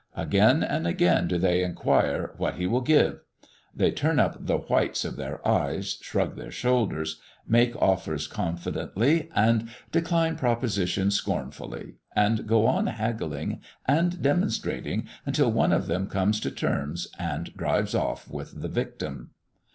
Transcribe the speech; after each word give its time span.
Again, 0.15 0.63
and 0.63 0.87
again, 0.87 1.27
do 1.27 1.37
they 1.37 1.61
inquire, 1.61 2.33
"what 2.37 2.55
he 2.55 2.65
will 2.65 2.81
give?" 2.81 3.19
They 3.75 3.91
turn 3.91 4.17
up 4.19 4.47
the 4.47 4.57
whites 4.57 5.05
of 5.05 5.15
their 5.15 5.47
eyes, 5.47 5.99
shrug 6.01 6.35
their 6.37 6.49
shoulders, 6.49 7.21
make 7.47 7.75
offers 7.79 8.25
confidently, 8.25 9.29
and 9.35 9.69
decline 9.91 10.37
propositions 10.37 11.13
scornfully, 11.13 11.97
and 12.15 12.47
go 12.47 12.65
on 12.65 12.87
haggling 12.87 13.61
and 13.85 14.19
demonstrating 14.23 15.05
until 15.27 15.51
one 15.51 15.71
of 15.71 15.85
them 15.85 16.07
comes 16.07 16.39
to 16.39 16.49
terms, 16.49 17.07
and 17.19 17.55
drives 17.55 17.93
off 17.93 18.27
with 18.27 18.59
the 18.59 18.69
victim. 18.69 19.29